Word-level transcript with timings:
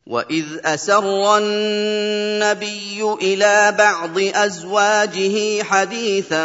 واذ 0.07 0.45
اسر 0.65 1.39
النبي 1.39 3.02
الى 3.23 3.74
بعض 3.79 4.19
ازواجه 4.19 5.63
حديثا 5.63 6.45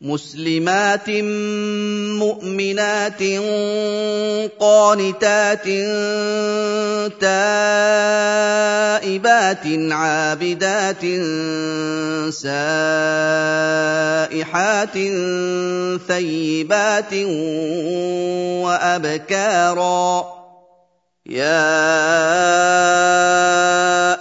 مسلمات 0.00 1.10
مؤمنات 2.22 3.22
قانتات 4.58 5.66
تائبات 7.20 9.62
عابدات 9.90 11.02
سائحات 12.32 14.96
ثيبات 16.08 17.12
وابكارا 18.62 20.10
يا 21.26 21.58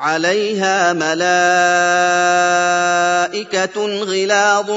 عَلَيْهَا 0.00 0.92
مَلَائِكَةٌ 0.96 3.76
غِلَاظٌ 4.00 4.68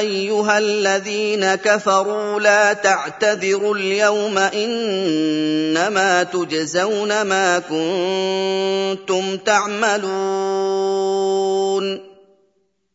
ايها 0.01 0.59
الذين 0.59 1.55
كفروا 1.55 2.41
لا 2.41 2.73
تعتذروا 2.73 3.75
اليوم 3.77 4.39
انما 4.39 6.23
تجزون 6.23 7.23
ما 7.23 7.59
كنتم 7.59 9.37
تعملون 9.37 12.10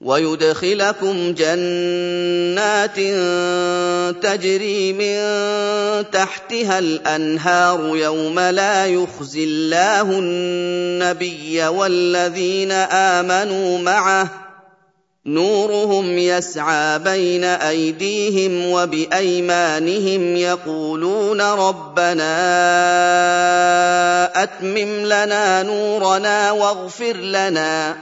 ويدخلكم 0.00 1.32
جنات 1.34 2.96
تجري 4.24 4.92
من 4.92 5.14
تحتها 6.12 6.78
الانهار 6.78 7.96
يوم 7.96 8.40
لا 8.40 8.86
يخزي 8.86 9.44
الله 9.44 10.00
النبي 10.02 11.62
والذين 11.64 12.72
امنوا 12.72 13.78
معه 13.78 14.28
نورهم 15.26 16.18
يسعى 16.18 16.98
بين 16.98 17.44
ايديهم 17.44 18.70
وبايمانهم 18.72 20.36
يقولون 20.36 21.40
ربنا 21.40 22.32
اتمم 24.42 25.06
لنا 25.06 25.62
نورنا 25.62 26.50
واغفر 26.50 27.16
لنا 27.16 27.96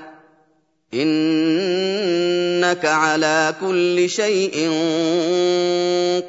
انك 0.94 2.84
على 2.84 3.54
كل 3.60 4.08
شيء 4.10 4.68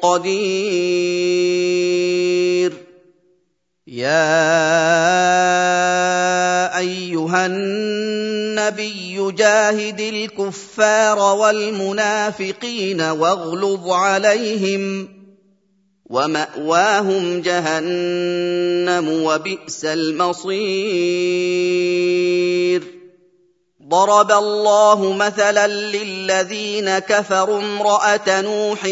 قدير 0.02 2.72
يا 3.86 4.68
ايها 6.78 7.46
النبي 7.46 9.32
جاهد 9.32 10.00
الكفار 10.00 11.36
والمنافقين 11.38 13.00
واغلظ 13.00 13.88
عليهم 13.90 15.08
وماواهم 16.10 17.40
جهنم 17.40 19.08
وبئس 19.22 19.84
المصير 19.84 22.82
ضرب 23.92 24.32
الله 24.32 25.12
مثلا 25.12 25.66
للذين 25.66 26.98
كفروا 26.98 27.58
امراه 27.58 28.40
نوح 28.40 28.84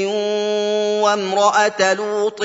وامراه 1.05 1.95
لوط 1.95 2.41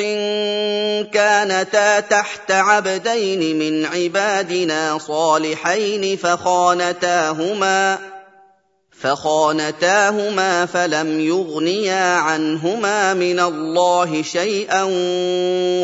كانتا 1.13 2.00
تحت 2.00 2.51
عبدين 2.51 3.60
من 3.60 3.86
عبادنا 3.86 4.98
صالحين 5.07 6.18
فخانتاهما 6.18 7.98
فخانتاهما 9.02 10.66
فلم 10.66 11.19
يغنيا 11.19 12.16
عنهما 12.16 13.13
من 13.13 13.40
الله 13.40 14.22
شيئا 14.24 14.84